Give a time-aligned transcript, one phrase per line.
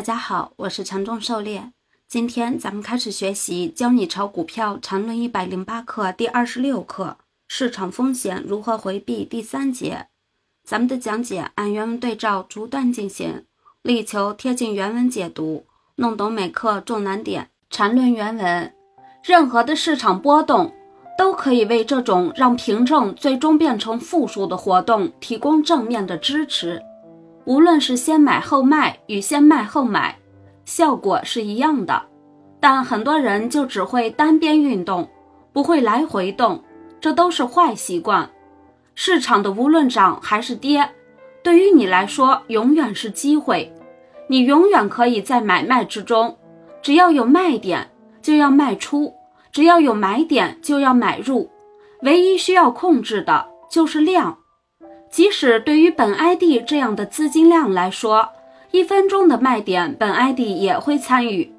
[0.00, 1.72] 大家好，我是强中狩猎。
[2.08, 10.06] 今天咱们开始学习《教你炒股票缠论一百零八课》第二十六课：市场风险如何回避第三节。
[10.64, 13.44] 咱们的讲解按原文对照逐段进行，
[13.82, 15.66] 力求贴近原文解读，
[15.96, 17.50] 弄懂每课重难点。
[17.68, 18.72] 缠论原文：
[19.22, 20.72] 任何的市场波动
[21.18, 26.82] 都可以为这种让凭证最终变成负数的活动提供正面的支持。
[27.50, 30.16] 无论是先买后卖与先卖后买，
[30.64, 32.00] 效果是一样的，
[32.60, 35.10] 但很多人就只会单边运动，
[35.52, 36.62] 不会来回动，
[37.00, 38.30] 这都是坏习惯。
[38.94, 40.88] 市场的无论涨还是跌，
[41.42, 43.74] 对于你来说永远是机会，
[44.28, 46.38] 你永远可以在买卖之中，
[46.80, 47.90] 只要有卖点
[48.22, 49.12] 就要卖出，
[49.50, 51.50] 只要有买点就要买入，
[52.02, 54.38] 唯一需要控制的就是量。
[55.10, 58.28] 即使对于本 ID 这样的资金量来说，
[58.70, 61.52] 一分钟的卖点本 ID 也会参与，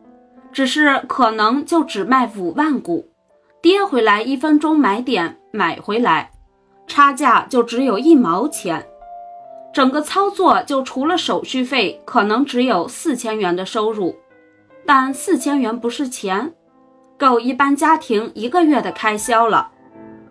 [0.53, 3.09] 只是可能就只卖五万股，
[3.61, 6.31] 跌回来一分钟买点买回来，
[6.87, 8.87] 差价就只有一毛钱，
[9.73, 14.15] 整个操作就除了手续费，可能只有四千元的收入，
[14.85, 16.53] 但四千元不是钱，
[17.17, 19.71] 够一般家庭一个月的开销了，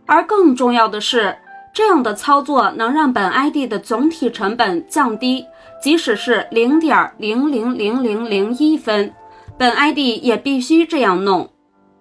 [0.06, 1.36] 而更重要的是。
[1.80, 5.46] 这样的操作能让本 ID 的总体成本降低，
[5.82, 9.10] 即使是零点零零零零零一分，
[9.56, 11.48] 本 ID 也必须这样弄。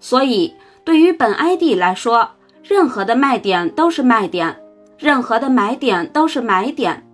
[0.02, 2.30] 所以，对于本 ID 来说，
[2.61, 4.53] 任何的卖点都是卖点，
[4.97, 7.08] 任何的买点都是买点。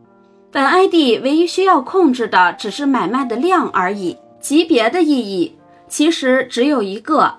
[0.51, 4.17] 本 ID 唯一需要控制的只是买卖的量而已。
[4.39, 5.55] 级别的意义
[5.87, 7.35] 其实只有一个，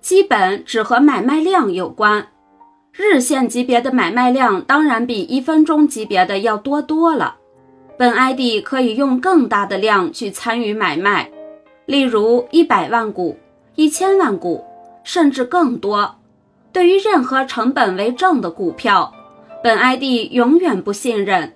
[0.00, 2.26] 基本只和买卖量有关。
[2.96, 7.34] 日线级别的买卖量当然比一分钟级别的要多多了，
[7.98, 11.28] 本 ID 可以用更大的量去参与买卖，
[11.86, 13.36] 例如一百万股、
[13.74, 14.64] 一千万股，
[15.02, 16.14] 甚至更多。
[16.72, 19.12] 对于任何成本为正的股票，
[19.60, 21.52] 本 ID 永远不信任，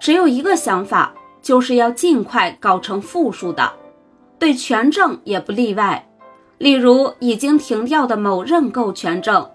[0.00, 1.12] 只有一个想法，
[1.42, 3.70] 就是要尽快搞成负数的。
[4.38, 6.08] 对权证也不例外，
[6.56, 9.46] 例如已经停掉的某认购权证。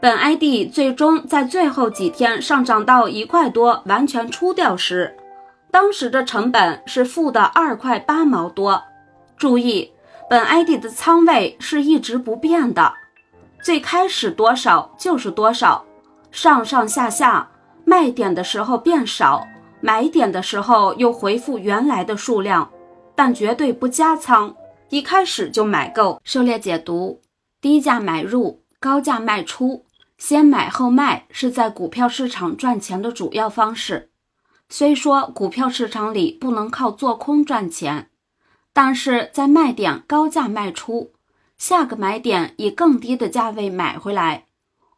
[0.00, 5.16] 本 ID 最终在最后几天上涨到一块多，完全出掉时，
[5.72, 8.80] 当时的成本是负的二块八毛多。
[9.36, 9.92] 注意，
[10.30, 12.92] 本 ID 的仓位是一直不变的，
[13.60, 15.84] 最开始多少就是多少，
[16.30, 17.50] 上上下下，
[17.84, 19.48] 卖点的时候变少，
[19.80, 22.70] 买点的时候又回复原来的数量，
[23.16, 24.54] 但绝对不加仓，
[24.90, 26.20] 一开始就买够。
[26.22, 27.20] 狩猎解读：
[27.60, 29.84] 低价买入，高价卖出。
[30.18, 34.10] 先买后卖是在股票市场赚钱的主要方式。
[34.68, 38.10] 虽说股票市场里不能靠做空赚钱，
[38.72, 41.12] 但是在卖点高价卖出，
[41.56, 44.46] 下个买点以更低的价位买回来，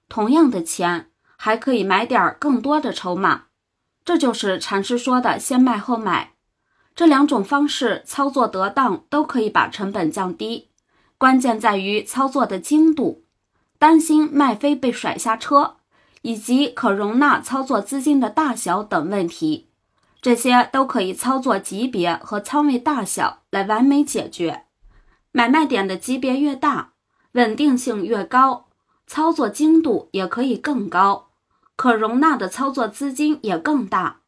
[0.09, 3.45] 同样的钱还可以买点更多的筹码。
[4.05, 6.33] 这就是禅师说的“先卖后买”。
[6.97, 10.71] 这两种方式操作得当，都可以把成本降低，
[11.17, 13.25] 关键在于操作的精度。
[13.81, 15.77] 担心卖飞被甩下车，
[16.21, 19.71] 以及可容纳操作资金的大小等问题，
[20.21, 24.67] 这些都可以操作级别和仓位大小来完美解决。
[25.33, 26.93] 买卖点的级别越大，
[27.33, 28.67] 稳定性越高，
[29.07, 31.31] 操作精度也可以更高，
[31.75, 34.19] 可容纳的操作资金也更大。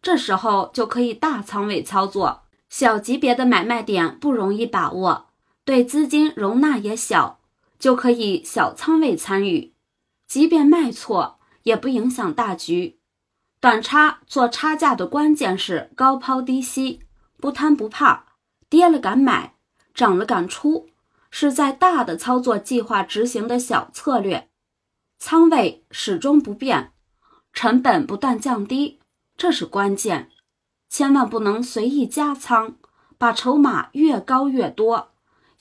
[0.00, 2.44] 这时候就可以大仓位操作。
[2.70, 5.26] 小级别的买卖点不容易把握，
[5.66, 7.40] 对资金容纳也小。
[7.82, 9.74] 就可以小仓位参与，
[10.28, 13.00] 即便卖错也不影响大局。
[13.58, 17.00] 短差做差价的关键是高抛低吸，
[17.38, 18.26] 不贪不怕，
[18.68, 19.56] 跌了敢买，
[19.92, 20.90] 涨了敢出，
[21.28, 24.48] 是在大的操作计划执行的小策略。
[25.18, 26.92] 仓位始终不变，
[27.52, 29.00] 成本不断降低，
[29.36, 30.30] 这是关键。
[30.88, 32.76] 千万不能随意加仓，
[33.18, 35.10] 把筹码越高越多，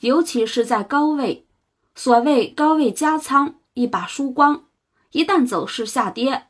[0.02, 1.48] 尤其是在高位。
[1.96, 4.64] 所谓高位加仓，一把输光，
[5.12, 6.48] 一旦走势下跌，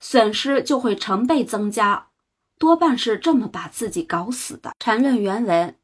[0.00, 2.08] 损失就会成倍增加，
[2.58, 4.72] 多半是这么把自己搞死的。
[4.80, 5.76] 缠论原文，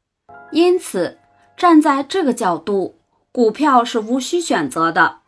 [0.51, 1.17] 因此
[1.55, 2.99] 站在这个角度，
[3.31, 5.19] 股票是无需选择的，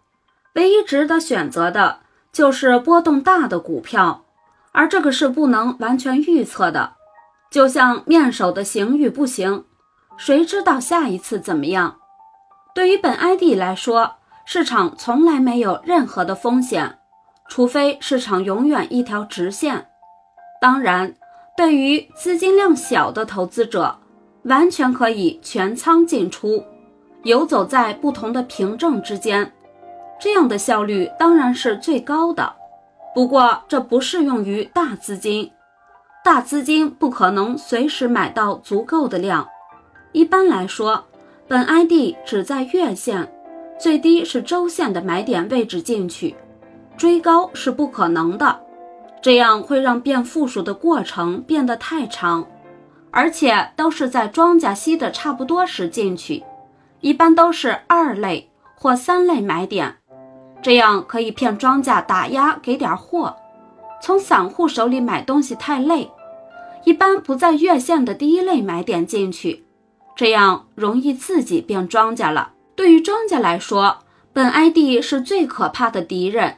[0.56, 2.01] 唯一值得选择的
[2.33, 4.25] 就是波动大的股票，
[4.74, 6.95] 而这个是不能完全预测的，
[7.50, 9.65] 就像面首的行与不行，
[10.17, 12.00] 谁知道下一次怎么样？
[12.73, 14.15] 对于本 ID 来说，
[14.45, 17.00] 市场从来没有任何的风险，
[17.50, 19.88] 除非市场永远一条直线。
[20.62, 21.13] 当然，
[21.57, 23.97] 对于资金量小的投资者，
[24.44, 26.63] 完全可以全仓进出，
[27.23, 29.51] 游走在不同的凭证之间，
[30.19, 32.53] 这样的效率当然是最高的。
[33.13, 35.51] 不过这不适用于大资金，
[36.24, 39.45] 大资金不可能随时买到足够的量。
[40.13, 41.06] 一般来说，
[41.51, 43.30] 本 ID 只在月线，
[43.77, 46.33] 最低是周线的买点位置进去，
[46.95, 48.57] 追高是不可能的，
[49.21, 52.48] 这样会让变负数的过程变得太长。
[53.12, 56.42] 而且都是在庄家吸的差不多时进去，
[57.01, 59.98] 一般都是二类或三类买点，
[60.62, 63.36] 这样可以骗庄家打压给点货。
[64.01, 66.09] 从散户手里买东西太累，
[66.86, 69.65] 一般不在月线的第一类买点进去，
[70.16, 72.54] 这样容易自己变庄家了。
[72.75, 74.00] 对于庄家来说，
[74.34, 76.58] 本 ID 是最可怕的敌人。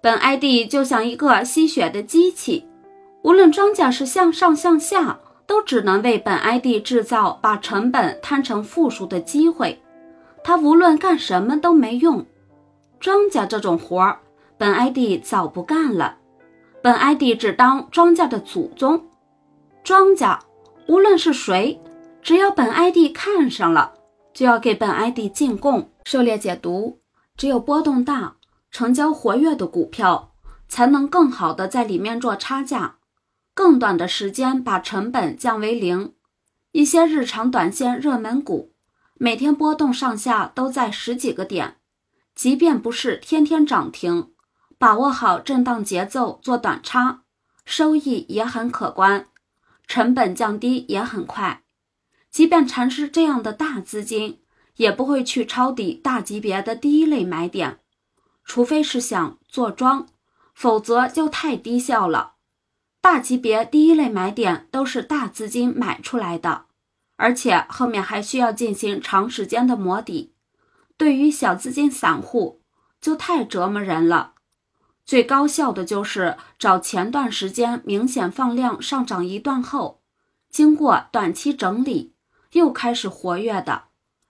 [0.00, 2.66] 本 ID 就像一个吸血的机器，
[3.22, 5.20] 无论庄家是向上向下。
[5.46, 9.78] 都只能为本 ID 制造把成本摊成负数的机会，
[10.42, 12.24] 他无论干什么都没用。
[12.98, 14.20] 庄家这种活儿，
[14.56, 16.16] 本 ID 早不干了。
[16.82, 19.04] 本 ID 只当庄家的祖宗。
[19.82, 20.40] 庄家
[20.88, 21.78] 无论是谁，
[22.24, 23.92] 只要本 ID 看上了，
[24.32, 25.90] 就要给本 ID 进贡。
[26.06, 27.02] 狩猎解读：
[27.36, 28.36] 只有波动大、
[28.70, 30.32] 成交活跃的股票，
[30.66, 32.96] 才能更好的在里面做差价。
[33.52, 36.14] 更短的时间把成本降为零，
[36.72, 38.72] 一些日常短线热门股，
[39.18, 41.76] 每天波动上下都在十几个点，
[42.34, 44.30] 即便不是天天涨停，
[44.78, 47.24] 把握好震荡节奏做短差，
[47.66, 49.26] 收益也很可观，
[49.86, 51.63] 成本降低也很快。
[52.34, 54.40] 即便禅师这样的大资金，
[54.74, 57.78] 也不会去抄底大级别的第一类买点，
[58.44, 60.08] 除非是想做庄，
[60.52, 62.32] 否则就太低效了。
[63.00, 66.64] 大级别第一类买点都是大资金买出来的，
[67.14, 70.34] 而且后面还需要进行长时间的磨底，
[70.96, 72.62] 对于小资金散户
[73.00, 74.32] 就太折磨人了。
[75.06, 80.02] 最高效的就是找前段时间明显放量上涨一段后，
[80.50, 82.13] 经过短期整理
[82.54, 83.84] 又开始活跃的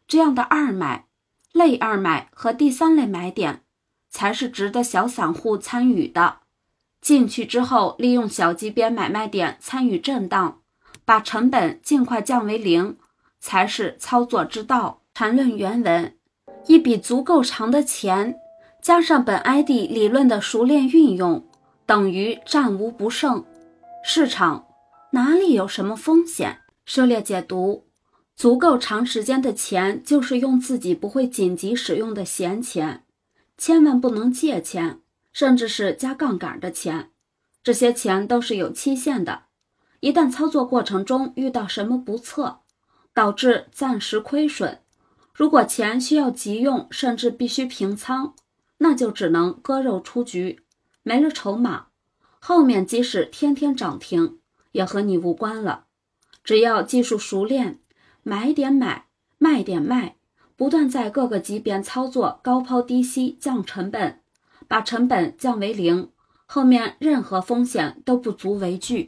[0.07, 1.07] 这样的二买、
[1.53, 3.63] 类二买和第三类买点，
[4.11, 6.41] 才是值得小散户参与的。
[7.01, 10.61] 进去之后，利用小级别买卖点参与震荡，
[11.05, 12.97] 把成本尽快降为零，
[13.41, 15.03] 才是操作之道。
[15.13, 16.17] 谈论原文：
[16.67, 18.37] 一笔足够长的钱，
[18.83, 21.47] 加上本 ID 理论的熟练运用，
[21.87, 23.45] 等于战无不胜。
[24.03, 24.67] 市场
[25.13, 26.61] 哪里有什么风险？
[26.85, 27.84] 涉猎解读：
[28.37, 33.05] 足够长时间的钱，就是用自己不会紧急使用的闲钱，
[33.57, 35.01] 千万不能借钱。
[35.33, 37.11] 甚至是加杠杆的钱，
[37.61, 39.47] 这些钱都是有期限的。
[39.99, 42.61] 一旦操作过程中遇到什么不测，
[43.13, 44.79] 导致暂时亏损，
[45.35, 48.37] 如果钱需要急用，甚至必须平仓，
[48.79, 50.61] 那就只能割肉出局，
[51.03, 51.87] 没了筹码，
[52.39, 54.39] 后面即使天天涨停，
[54.71, 55.87] 也和你无关了。
[56.45, 57.81] 只要技术熟练，
[58.25, 59.05] 买点买，
[59.39, 60.17] 卖点卖，
[60.57, 64.19] 不断在各个级别操作高抛低吸，降成本。
[64.67, 66.09] 把成本降为零，
[66.47, 69.03] 后面任何风险都不足为惧。